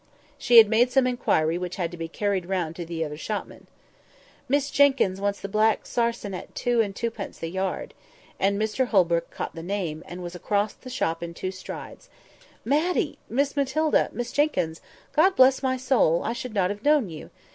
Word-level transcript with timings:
She 0.39 0.57
had 0.57 0.67
made 0.67 0.91
some 0.91 1.05
inquiry 1.05 1.59
which 1.59 1.75
had 1.75 1.91
to 1.91 1.95
be 1.97 2.07
carried 2.07 2.47
round 2.47 2.75
to 2.75 2.85
the 2.85 3.05
other 3.05 3.17
shopman. 3.17 3.67
"Miss 4.49 4.71
Jenkyns 4.71 5.21
wants 5.21 5.39
the 5.39 5.47
black 5.47 5.85
sarsenet 5.85 6.55
two 6.55 6.81
and 6.81 6.95
twopence 6.95 7.37
the 7.37 7.51
yard"; 7.51 7.93
and 8.39 8.59
Mr 8.59 8.87
Holbrook 8.87 9.25
had 9.29 9.37
caught 9.37 9.53
the 9.53 9.61
name, 9.61 10.01
and 10.07 10.23
was 10.23 10.33
across 10.33 10.73
the 10.73 10.89
shop 10.89 11.21
in 11.21 11.35
two 11.35 11.51
strides. 11.51 12.09
"Matty—Miss 12.65 13.55
Matilda—Miss 13.55 14.31
Jenkyns! 14.31 14.81
God 15.13 15.35
bless 15.35 15.61
my 15.61 15.77
soul! 15.77 16.23
I 16.23 16.33
should 16.33 16.55
not 16.55 16.71
have 16.71 16.83
known 16.83 17.07
you. 17.07 17.29